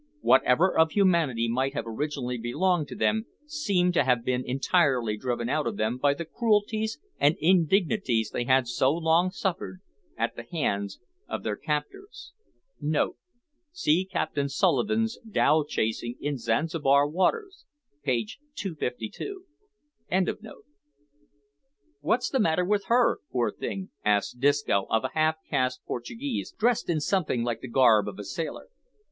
[0.21, 5.47] Whatever of humanity might have originally belonged to them seemed to have been entirely driven
[5.47, 9.79] out of them by the cruelties and indignities they had so long suffered
[10.17, 12.33] at the hands of their captors.
[13.73, 17.65] [See Captain Sulivan's Dhow chasing in Zanzibar Waters,
[18.01, 19.41] page 252.]
[22.01, 26.89] "Wot's the matter with her, poor thing?" asked Disco of a half caste Portuguese, dressed
[26.89, 28.69] in something like the garb of a sailor.